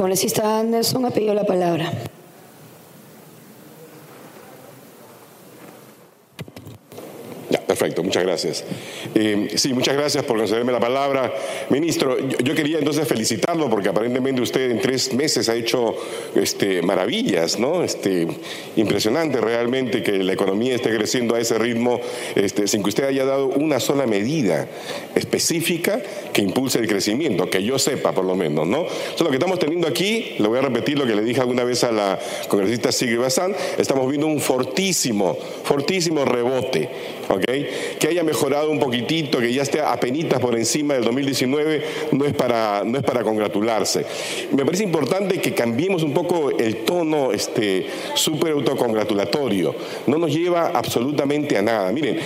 Congresista 0.00 0.58
Anderson 0.58 1.04
ha 1.04 1.10
pedido 1.10 1.34
la 1.34 1.44
palabra. 1.44 1.92
Ya, 7.50 7.60
perfecto, 7.80 8.02
muchas 8.02 8.24
gracias. 8.24 8.64
Eh, 9.14 9.52
sí, 9.54 9.72
muchas 9.72 9.96
gracias 9.96 10.22
por 10.24 10.36
concederme 10.36 10.70
la 10.70 10.80
palabra. 10.80 11.32
Ministro, 11.70 12.18
yo, 12.18 12.54
quería 12.54 12.78
entonces 12.78 13.08
felicitarlo 13.08 13.70
porque 13.70 13.88
aparentemente 13.88 14.42
usted 14.42 14.70
en 14.70 14.80
tres 14.80 15.14
meses 15.14 15.48
ha 15.48 15.54
hecho 15.54 15.96
este, 16.34 16.82
maravillas, 16.82 17.58
¿no? 17.58 17.82
Este, 17.82 18.28
impresionante 18.76 19.40
realmente 19.40 20.02
que 20.02 20.22
la 20.22 20.34
economía 20.34 20.74
esté 20.74 20.94
creciendo 20.94 21.36
a 21.36 21.40
ese 21.40 21.58
ritmo 21.58 22.00
este, 22.34 22.68
sin 22.68 22.82
que 22.82 22.90
usted 22.90 23.04
haya 23.04 23.24
dado 23.24 23.46
una 23.46 23.80
sola 23.80 24.06
medida 24.06 24.68
específica 25.14 26.02
que 26.34 26.42
impulse 26.42 26.80
el 26.80 26.86
crecimiento, 26.86 27.48
que 27.48 27.62
yo 27.62 27.78
sepa 27.78 28.12
por 28.12 28.26
lo 28.26 28.36
menos, 28.36 28.66
¿no? 28.66 28.84
Lo 29.18 29.30
que 29.30 29.36
estamos 29.36 29.58
teniendo 29.58 29.88
aquí, 29.88 30.34
le 30.38 30.48
voy 30.48 30.58
a 30.58 30.62
repetir 30.62 30.98
lo 30.98 31.06
que 31.06 31.14
le 31.14 31.22
dije 31.22 31.40
alguna 31.40 31.64
vez 31.64 31.82
a 31.84 31.92
la 31.92 32.18
congresista 32.48 32.92
Sigrid 32.92 33.20
Bazán, 33.20 33.54
estamos 33.78 34.06
viendo 34.06 34.26
un 34.26 34.40
fortísimo, 34.40 35.34
fortísimo 35.64 36.26
rebote, 36.26 36.90
¿ok? 37.30 37.44
Que 37.98 38.08
haya 38.08 38.22
mejorado 38.22 38.70
un 38.70 38.78
poquitito, 38.78 39.38
que 39.38 39.52
ya 39.52 39.62
esté 39.62 39.80
apenitas 39.80 40.40
por 40.40 40.56
encima 40.56 40.94
del 40.94 41.04
2019, 41.04 41.82
no 42.12 42.24
es 42.24 42.34
para, 42.34 42.82
no 42.84 42.98
es 42.98 43.04
para 43.04 43.22
congratularse. 43.22 44.04
Me 44.52 44.64
parece 44.64 44.84
importante 44.84 45.40
que 45.40 45.54
cambiemos 45.54 46.02
un 46.02 46.12
poco 46.12 46.50
el 46.50 46.78
tono 46.78 47.32
este, 47.32 47.86
súper 48.14 48.52
autocongratulatorio. 48.52 49.74
No 50.06 50.18
nos 50.18 50.32
lleva 50.32 50.68
absolutamente 50.68 51.56
a 51.56 51.62
nada. 51.62 51.92
Miren, 51.92 52.18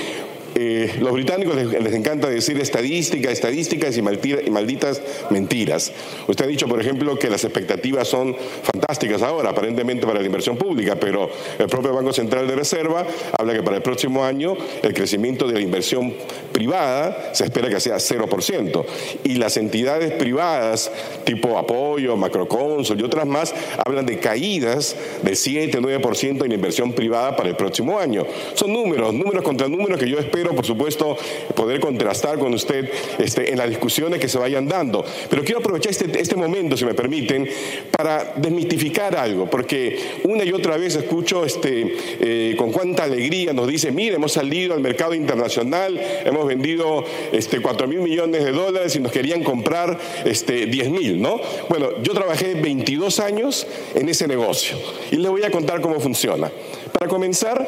eh, 0.54 0.94
los 1.00 1.12
británicos 1.12 1.56
les, 1.56 1.66
les, 1.66 1.94
encanta 1.94 2.28
decir 2.28 2.58
estadística, 2.60 3.30
estadísticas 3.30 3.96
y, 3.96 4.02
maltira, 4.02 4.40
y, 4.44 4.50
malditas 4.50 5.02
mentiras. 5.30 5.92
Usted 6.28 6.44
ha 6.44 6.48
dicho, 6.48 6.68
por 6.68 6.80
ejemplo, 6.80 7.18
que 7.18 7.28
las 7.28 7.42
expectativas 7.42 8.06
son 8.06 8.36
fantásticas 8.62 9.22
ahora, 9.22 9.50
aparentemente 9.50 10.06
para 10.06 10.20
la 10.20 10.26
inversión 10.26 10.56
pública, 10.56 10.94
pero 10.96 11.28
el 11.58 11.66
propio 11.66 11.92
Banco 11.92 12.12
Central 12.12 12.46
de 12.46 12.54
Reserva 12.54 13.04
habla 13.36 13.52
que 13.52 13.62
para 13.62 13.76
el 13.76 13.82
próximo 13.82 14.24
año 14.24 14.56
el 14.82 14.94
crecimiento 14.94 15.48
de 15.48 15.54
la 15.54 15.60
inversión 15.60 16.14
privada 16.52 17.34
se 17.34 17.44
espera 17.44 17.68
que 17.68 17.80
sea 17.80 17.96
0%. 17.96 18.84
Y 19.24 19.34
las 19.36 19.56
entidades 19.56 20.12
privadas, 20.12 20.90
tipo 21.24 21.58
Apoyo, 21.58 22.16
Macroconsul 22.16 23.00
y 23.00 23.02
otras 23.02 23.26
más, 23.26 23.52
hablan 23.84 24.06
de 24.06 24.18
caídas 24.18 24.94
del 25.22 25.34
7-9% 25.34 26.44
en 26.44 26.52
inversión 26.52 26.92
privada 26.92 27.34
para 27.34 27.48
el 27.48 27.56
próximo 27.56 27.98
año. 27.98 28.24
Son 28.54 28.72
números, 28.72 29.12
números 29.12 29.42
contra 29.42 29.68
números 29.68 29.98
que 29.98 30.08
yo 30.08 30.18
espero 30.18 30.43
por 30.52 30.66
supuesto, 30.66 31.16
poder 31.54 31.80
contrastar 31.80 32.38
con 32.38 32.54
usted 32.54 32.90
este, 33.18 33.50
en 33.50 33.58
las 33.58 33.68
discusiones 33.68 34.20
que 34.20 34.28
se 34.28 34.38
vayan 34.38 34.68
dando. 34.68 35.04
Pero 35.30 35.42
quiero 35.44 35.60
aprovechar 35.60 35.92
este, 35.92 36.20
este 36.20 36.36
momento, 36.36 36.76
si 36.76 36.84
me 36.84 36.94
permiten, 36.94 37.48
para 37.96 38.34
desmitificar 38.36 39.16
algo, 39.16 39.48
porque 39.48 39.98
una 40.24 40.44
y 40.44 40.52
otra 40.52 40.76
vez 40.76 40.96
escucho 40.96 41.44
este, 41.44 41.96
eh, 42.20 42.54
con 42.56 42.72
cuánta 42.72 43.04
alegría 43.04 43.52
nos 43.52 43.68
dice, 43.68 43.92
mire, 43.92 44.16
hemos 44.16 44.32
salido 44.32 44.74
al 44.74 44.80
mercado 44.80 45.14
internacional, 45.14 46.00
hemos 46.24 46.46
vendido 46.46 47.04
este, 47.32 47.60
4 47.60 47.86
mil 47.86 48.00
millones 48.00 48.44
de 48.44 48.52
dólares 48.52 48.96
y 48.96 49.00
nos 49.00 49.12
querían 49.12 49.42
comprar 49.42 49.98
este, 50.24 50.66
10 50.66 50.90
mil, 50.90 51.20
¿no? 51.20 51.40
Bueno, 51.68 52.02
yo 52.02 52.12
trabajé 52.12 52.54
22 52.54 53.20
años 53.20 53.66
en 53.94 54.08
ese 54.08 54.26
negocio 54.26 54.76
y 55.10 55.16
les 55.16 55.30
voy 55.30 55.42
a 55.42 55.50
contar 55.50 55.80
cómo 55.80 56.00
funciona. 56.00 56.50
Para 56.92 57.08
comenzar, 57.08 57.66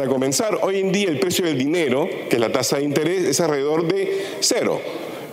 para 0.00 0.08
comenzar, 0.08 0.60
hoy 0.62 0.78
en 0.78 0.92
día 0.92 1.10
el 1.10 1.20
precio 1.20 1.44
del 1.44 1.58
dinero, 1.58 2.08
que 2.30 2.36
es 2.36 2.40
la 2.40 2.50
tasa 2.50 2.78
de 2.78 2.84
interés, 2.84 3.22
es 3.22 3.38
alrededor 3.38 3.86
de 3.86 4.24
cero 4.40 4.80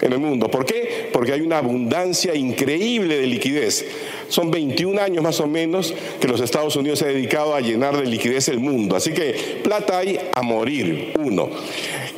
en 0.01 0.11
el 0.11 0.19
mundo. 0.19 0.51
¿Por 0.51 0.65
qué? 0.65 1.07
Porque 1.13 1.31
hay 1.31 1.39
una 1.39 1.59
abundancia 1.59 2.35
increíble 2.35 3.17
de 3.17 3.27
liquidez. 3.27 3.85
Son 4.27 4.51
21 4.51 5.01
años 5.01 5.23
más 5.23 5.39
o 5.39 5.47
menos 5.47 5.93
que 6.19 6.27
los 6.27 6.41
Estados 6.41 6.75
Unidos 6.75 6.99
se 6.99 7.05
han 7.05 7.13
dedicado 7.13 7.55
a 7.55 7.61
llenar 7.61 7.95
de 7.95 8.07
liquidez 8.07 8.49
el 8.49 8.59
mundo. 8.59 8.97
Así 8.97 9.13
que 9.13 9.61
plata 9.63 9.99
hay 9.99 10.19
a 10.33 10.41
morir, 10.41 11.13
uno. 11.17 11.49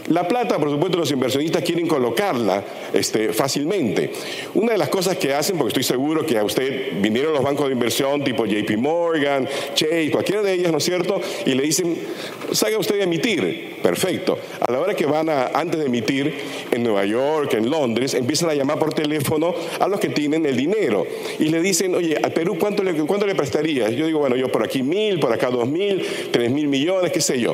La 0.09 0.27
plata, 0.27 0.57
por 0.57 0.71
supuesto, 0.71 0.97
los 0.97 1.11
inversionistas 1.11 1.61
quieren 1.61 1.85
colocarla 1.87 2.63
este, 2.93 3.31
fácilmente. 3.31 4.11
Una 4.55 4.71
de 4.71 4.77
las 4.79 4.89
cosas 4.89 5.17
que 5.17 5.35
hacen, 5.35 5.55
porque 5.55 5.69
estoy 5.69 5.83
seguro 5.83 6.25
que 6.25 6.37
a 6.37 6.43
usted 6.43 6.99
vinieron 6.99 7.31
los 7.31 7.43
bancos 7.43 7.67
de 7.67 7.73
inversión 7.73 8.23
tipo 8.23 8.45
JP 8.45 8.77
Morgan, 8.77 9.47
Chase, 9.75 10.09
cualquiera 10.11 10.41
de 10.41 10.53
ellas, 10.53 10.71
¿no 10.71 10.79
es 10.79 10.83
cierto? 10.83 11.21
Y 11.45 11.53
le 11.53 11.61
dicen, 11.61 11.95
salga 12.51 12.79
usted 12.79 12.99
a 12.99 13.03
emitir. 13.03 13.77
Perfecto. 13.83 14.37
A 14.59 14.71
la 14.71 14.79
hora 14.79 14.95
que 14.95 15.05
van 15.05 15.29
a, 15.29 15.47
antes 15.53 15.79
de 15.79 15.85
emitir 15.85 16.33
en 16.71 16.83
Nueva 16.83 17.05
York, 17.05 17.53
en 17.53 17.69
Londres, 17.69 18.15
empiezan 18.15 18.49
a 18.49 18.55
llamar 18.55 18.79
por 18.79 18.93
teléfono 18.93 19.53
a 19.79 19.87
los 19.87 19.99
que 19.99 20.09
tienen 20.09 20.43
el 20.47 20.57
dinero. 20.57 21.05
Y 21.37 21.49
le 21.49 21.61
dicen, 21.61 21.93
oye, 21.93 22.17
al 22.21 22.33
Perú, 22.33 22.57
¿cuánto 22.59 22.83
le, 22.83 22.93
cuánto 22.93 23.27
le 23.27 23.35
prestarías? 23.35 23.91
Yo 23.91 24.07
digo, 24.07 24.19
bueno, 24.19 24.35
yo 24.35 24.51
por 24.51 24.63
aquí 24.63 24.81
mil, 24.81 25.19
por 25.19 25.31
acá 25.31 25.51
dos 25.51 25.67
mil, 25.67 26.03
tres 26.31 26.49
mil 26.49 26.67
millones, 26.67 27.11
qué 27.11 27.21
sé 27.21 27.39
yo. 27.39 27.53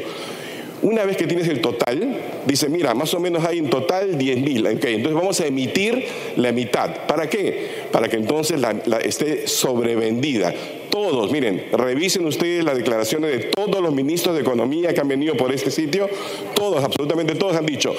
Una 0.82 1.06
vez 1.06 1.18
que 1.18 1.26
tienes 1.26 1.48
el 1.48 1.62
total, 1.62 2.22
dice, 2.46 2.70
mira, 2.70 2.94
más 2.94 3.14
o 3.14 3.20
menos 3.20 3.44
hay 3.46 3.60
en 3.60 3.70
total 3.70 4.18
10 4.18 4.38
mil. 4.38 4.68
Okay, 4.68 4.96
entonces 4.96 5.16
vamos 5.16 5.40
a 5.40 5.48
emitir 5.48 6.06
la 6.36 6.52
mitad. 6.52 7.08
¿Para 7.08 7.30
qué? 7.30 7.86
Para 7.92 8.08
que 8.08 8.18
entonces 8.18 8.60
esté 9.04 9.48
sobrevendida. 9.48 10.54
Todos, 10.90 11.32
miren, 11.32 11.66
revisen 11.74 12.26
ustedes 12.26 12.64
las 12.64 12.78
declaraciones 12.78 13.32
de 13.32 13.40
todos 13.48 13.82
los 13.82 13.94
ministros 13.94 14.36
de 14.36 14.42
Economía 14.42 14.94
que 14.94 15.02
han 15.02 15.08
venido 15.08 15.36
por 15.36 15.52
este 15.52 15.72
sitio. 15.72 16.10
Todos, 16.54 16.84
absolutamente 16.84 17.36
todos 17.36 17.56
han 17.58 17.66
dicho, 17.66 17.94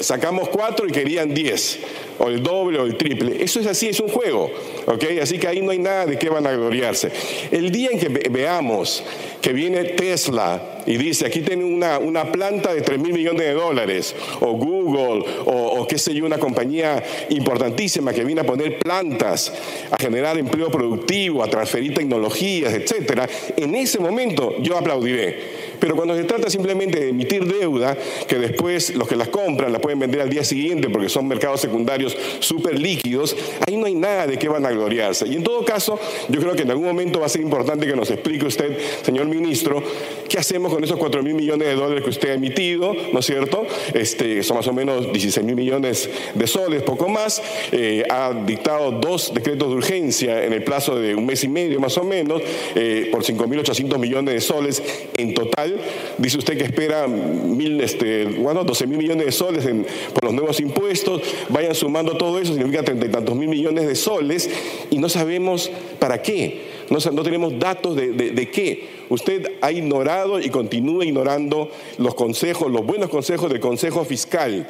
sacamos 0.00 0.48
cuatro 0.48 0.86
y 0.86 0.92
querían 0.92 1.34
10, 1.34 1.78
o 2.18 2.28
el 2.28 2.42
doble 2.42 2.78
o 2.78 2.86
el 2.86 2.96
triple. 2.96 3.42
Eso 3.42 3.60
es 3.60 3.66
así, 3.66 3.88
es 3.88 4.00
un 4.00 4.08
juego. 4.08 4.50
¿ok? 4.86 5.04
Así 5.22 5.38
que 5.38 5.48
ahí 5.48 5.60
no 5.60 5.70
hay 5.70 5.78
nada 5.78 6.06
de 6.06 6.18
qué 6.18 6.28
van 6.28 6.46
a 6.46 6.52
gloriarse. 6.52 7.10
El 7.50 7.70
día 7.70 7.90
en 7.92 7.98
que 7.98 8.08
veamos 8.08 9.02
que 9.40 9.52
viene 9.52 9.84
Tesla 9.84 10.80
y 10.86 10.96
dice, 10.96 11.26
aquí 11.26 11.40
tiene 11.40 11.64
una, 11.64 11.98
una 11.98 12.30
planta 12.30 12.72
de 12.74 12.82
3 12.82 12.98
mil 12.98 13.12
millones 13.12 13.42
de 13.42 13.52
dólares, 13.52 14.14
o 14.40 14.52
Google, 14.52 15.24
o, 15.44 15.80
o, 15.80 15.86
qué 15.86 15.98
sé 15.98 16.14
yo, 16.14 16.26
una 16.26 16.38
compañía 16.38 17.02
importantísima 17.30 18.12
que 18.12 18.24
viene 18.24 18.42
a 18.42 18.44
poner 18.44 18.78
plantas, 18.78 19.52
a 19.90 19.96
generar 19.98 20.38
empleo 20.38 20.70
productivo, 20.70 21.42
a 21.42 21.48
transferir 21.48 21.94
tecnologías, 21.94 22.72
etcétera, 22.74 23.28
en 23.56 23.74
ese 23.74 23.98
momento 23.98 24.54
yo 24.60 24.76
aplaudiré. 24.76 25.53
Pero 25.84 25.96
cuando 25.96 26.16
se 26.16 26.24
trata 26.24 26.48
simplemente 26.48 26.98
de 26.98 27.10
emitir 27.10 27.44
deuda, 27.44 27.94
que 28.26 28.38
después 28.38 28.94
los 28.94 29.06
que 29.06 29.16
las 29.16 29.28
compran 29.28 29.70
la 29.70 29.78
pueden 29.78 29.98
vender 29.98 30.22
al 30.22 30.30
día 30.30 30.42
siguiente 30.42 30.88
porque 30.88 31.10
son 31.10 31.28
mercados 31.28 31.60
secundarios 31.60 32.16
súper 32.38 32.80
líquidos, 32.80 33.36
ahí 33.66 33.76
no 33.76 33.84
hay 33.84 33.94
nada 33.94 34.26
de 34.26 34.38
qué 34.38 34.48
van 34.48 34.64
a 34.64 34.70
gloriarse. 34.70 35.28
Y 35.28 35.34
en 35.34 35.44
todo 35.44 35.62
caso, 35.62 36.00
yo 36.30 36.40
creo 36.40 36.56
que 36.56 36.62
en 36.62 36.70
algún 36.70 36.86
momento 36.86 37.20
va 37.20 37.26
a 37.26 37.28
ser 37.28 37.42
importante 37.42 37.86
que 37.86 37.94
nos 37.94 38.10
explique 38.10 38.46
usted, 38.46 38.78
señor 39.02 39.26
ministro, 39.26 39.82
qué 40.28 40.38
hacemos 40.38 40.72
con 40.72 40.82
esos 40.82 40.98
4 40.98 41.22
mil 41.22 41.34
millones 41.34 41.68
de 41.68 41.74
dólares 41.74 42.02
que 42.02 42.10
usted 42.10 42.30
ha 42.30 42.34
emitido, 42.34 42.94
¿no 43.12 43.18
es 43.18 43.26
cierto? 43.26 43.66
Este, 43.92 44.42
son 44.42 44.56
más 44.56 44.66
o 44.66 44.72
menos 44.72 45.12
16 45.12 45.44
mil 45.44 45.56
millones 45.56 46.08
de 46.34 46.46
soles, 46.46 46.82
poco 46.82 47.08
más. 47.08 47.42
Eh, 47.72 48.04
ha 48.08 48.32
dictado 48.46 48.92
dos 48.92 49.32
decretos 49.34 49.68
de 49.68 49.74
urgencia 49.74 50.44
en 50.44 50.52
el 50.52 50.62
plazo 50.64 50.98
de 50.98 51.14
un 51.14 51.26
mes 51.26 51.42
y 51.44 51.48
medio 51.48 51.80
más 51.80 51.96
o 51.98 52.04
menos, 52.04 52.42
eh, 52.74 53.08
por 53.10 53.22
5.800 53.22 53.98
millones 53.98 54.34
de 54.34 54.40
soles 54.40 54.82
en 55.16 55.34
total. 55.34 55.78
Dice 56.18 56.38
usted 56.38 56.56
que 56.56 56.64
espera 56.64 57.06
mil, 57.06 57.80
este, 57.80 58.24
bueno, 58.24 58.64
12 58.64 58.86
mil 58.86 58.98
millones 58.98 59.26
de 59.26 59.32
soles 59.32 59.66
por 60.12 60.24
los 60.24 60.32
nuevos 60.32 60.60
impuestos. 60.60 61.22
Vayan 61.48 61.74
sumando 61.74 62.16
todo 62.16 62.38
eso, 62.38 62.54
significa 62.54 62.82
treinta 62.82 63.06
y 63.06 63.10
tantos 63.10 63.34
mil 63.36 63.48
millones 63.48 63.86
de 63.86 63.94
soles 63.94 64.50
y 64.90 64.98
no 64.98 65.08
sabemos 65.08 65.70
para 65.98 66.20
qué. 66.22 66.74
No, 66.90 67.22
tenemos 67.22 67.58
datos 67.58 67.96
de, 67.96 68.12
de, 68.12 68.30
de, 68.30 68.50
qué. 68.50 68.88
Usted 69.08 69.52
ha 69.60 69.72
ignorado 69.72 70.40
y 70.40 70.50
continúa 70.50 71.04
ignorando 71.04 71.70
los 71.98 72.14
consejos, 72.14 72.70
los 72.70 72.84
buenos 72.84 73.10
consejos 73.10 73.50
del 73.50 73.60
Consejo 73.60 74.04
Fiscal. 74.04 74.66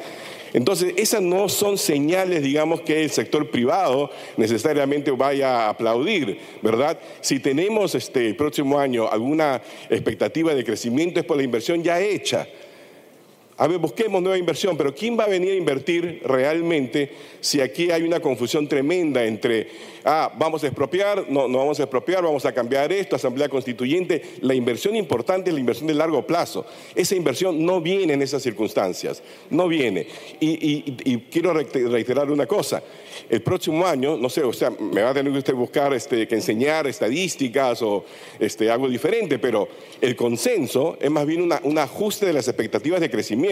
Entonces, 0.55 0.93
esas 0.95 1.21
no 1.21 1.49
son 1.49 1.77
señales, 1.77 2.41
digamos, 2.41 2.79
que 2.79 3.03
el 3.03 3.09
sector 3.09 3.49
privado 3.49 4.09
necesariamente 4.37 5.11
vaya 5.11 5.65
a 5.65 5.69
aplaudir, 5.71 6.39
¿verdad? 6.61 6.97
Si 7.19 7.39
tenemos 7.39 7.93
este 7.93 8.27
el 8.27 8.37
próximo 8.37 8.79
año 8.79 9.09
alguna 9.09 9.61
expectativa 9.89 10.55
de 10.55 10.63
crecimiento 10.63 11.19
es 11.19 11.25
por 11.25 11.35
la 11.35 11.43
inversión 11.43 11.83
ya 11.83 11.99
hecha. 11.99 12.47
A 13.57 13.67
ver, 13.67 13.77
busquemos 13.77 14.21
nueva 14.21 14.37
inversión, 14.37 14.75
pero 14.75 14.93
¿quién 14.93 15.17
va 15.17 15.23
a 15.23 15.29
venir 15.29 15.51
a 15.51 15.55
invertir 15.55 16.21
realmente 16.25 17.09
si 17.39 17.61
aquí 17.61 17.89
hay 17.89 18.03
una 18.03 18.19
confusión 18.19 18.67
tremenda 18.67 19.23
entre, 19.23 19.69
ah, 20.03 20.29
vamos 20.37 20.65
a 20.65 20.67
expropiar, 20.67 21.27
no, 21.29 21.47
no 21.47 21.59
vamos 21.59 21.79
a 21.79 21.83
expropiar, 21.83 22.21
vamos 22.21 22.45
a 22.45 22.51
cambiar 22.51 22.91
esto, 22.91 23.15
asamblea 23.15 23.47
constituyente? 23.47 24.21
La 24.41 24.53
inversión 24.53 24.97
importante 24.97 25.51
es 25.51 25.53
la 25.53 25.61
inversión 25.61 25.87
de 25.87 25.93
largo 25.93 26.27
plazo. 26.27 26.65
Esa 26.93 27.15
inversión 27.15 27.65
no 27.65 27.79
viene 27.79 28.11
en 28.11 28.21
esas 28.21 28.43
circunstancias, 28.43 29.23
no 29.49 29.69
viene. 29.69 30.05
Y, 30.41 30.93
quiero 31.31 31.53
reiterar 31.53 32.29
una 32.29 32.45
cosa, 32.45 32.83
el 33.29 33.41
próximo 33.41 33.85
año, 33.85 34.17
no 34.17 34.29
sé, 34.29 34.43
o 34.43 34.51
sea, 34.51 34.69
me 34.69 35.01
va 35.01 35.11
a 35.11 35.13
tener 35.13 35.31
usted 35.31 35.53
buscar 35.53 35.93
este, 35.93 36.27
que 36.27 36.35
enseñar 36.35 36.87
estadísticas 36.87 37.81
o 37.81 38.03
este, 38.37 38.69
algo 38.69 38.89
diferente, 38.89 39.39
pero 39.39 39.69
el 40.01 40.15
consenso 40.17 40.97
es 40.99 41.09
más 41.09 41.25
bien 41.25 41.49
un 41.63 41.77
ajuste 41.77 42.25
de 42.25 42.33
las 42.33 42.49
expectativas 42.49 42.99
de 42.99 43.09
crecimiento 43.09 43.44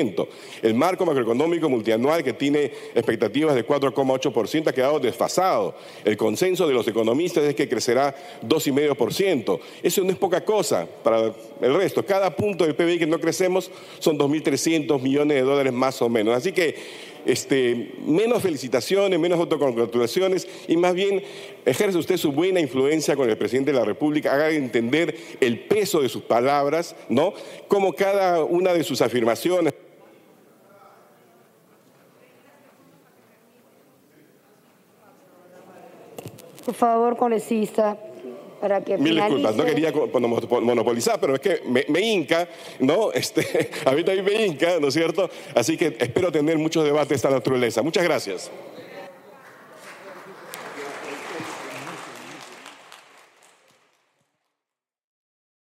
El 0.62 0.74
marco 0.74 1.06
macroeconómico 1.06 1.70
multianual 1.70 2.24
que 2.24 2.34
tiene 2.34 2.72
expectativas 2.96 3.56
de 3.56 3.66
4,8% 3.66 4.68
ha 4.68 4.74
quedado 4.74 5.00
desfasado. 5.00 5.76
El 6.04 6.18
consenso 6.18 6.68
de 6.68 6.74
los 6.74 6.88
economistas 6.88 7.44
es 7.44 7.56
que 7.56 7.70
crecerá 7.70 8.16
2,5%. 8.46 9.60
Eso 9.82 10.04
no 10.04 10.12
es 10.12 10.18
poca 10.18 10.44
cosa 10.44 10.88
para 11.04 11.34
el 11.62 11.74
resto. 11.76 12.06
Cada 12.06 12.36
punto 12.36 12.66
del 12.66 12.76
PBI 12.76 13.00
que 13.00 13.08
no 13.08 13.20
crecemos 13.20 13.72
son 14.00 14.18
2.300 14.18 15.02
millones 15.02 15.36
de 15.36 15.44
dólares 15.44 15.74
más 15.74 16.02
o 16.02 16.10
menos. 16.10 16.36
Así 16.36 16.52
que 16.52 16.76
este, 17.26 17.94
menos 18.06 18.42
felicitaciones, 18.42 19.20
menos 19.20 19.40
autocongratulaciones 19.40 20.48
y 20.68 20.78
más 20.78 20.94
bien 20.94 21.24
ejerce 21.66 21.98
usted 21.98 22.18
su 22.18 22.32
buena 22.32 22.60
influencia 22.60 23.16
con 23.16 23.30
el 23.30 23.38
presidente 23.38 23.72
de 23.72 23.80
la 23.80 23.86
República, 23.86 24.34
haga 24.34 24.50
entender 24.50 25.16
el 25.40 25.60
peso 25.60 26.02
de 26.02 26.10
sus 26.10 26.24
palabras, 26.24 26.96
¿no? 27.10 27.34
Como 27.68 27.94
cada 27.94 28.44
una 28.44 28.74
de 28.74 28.84
sus 28.84 29.02
afirmaciones. 29.02 29.74
Por 36.66 36.74
favor, 36.74 37.18
congresista 37.18 37.98
para 38.62 38.82
que 38.82 38.98
Mil 38.98 39.14
finalice. 39.16 39.38
disculpas, 39.38 39.56
no 39.58 39.66
quería 39.66 39.92
monopolizar, 40.62 41.20
pero 41.20 41.36
es 41.36 41.42
que 41.42 41.62
me, 41.68 41.86
me 41.90 42.00
hinca, 42.00 42.48
¿no? 42.80 43.12
Este, 43.14 43.70
a 43.84 43.92
mí 43.92 44.06
también 44.06 44.24
me 44.24 44.46
hinca, 44.46 44.80
¿no 44.80 44.88
es 44.88 44.94
cierto? 44.94 45.30
Así 45.54 45.76
que 45.76 45.98
espero 46.00 46.32
tener 46.32 46.58
muchos 46.58 46.86
debates 46.86 47.10
de 47.10 47.16
esta 47.16 47.30
naturaleza. 47.30 47.82
Muchas 47.82 48.04
gracias. 48.06 48.50